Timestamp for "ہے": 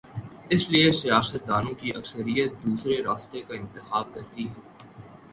4.47-4.59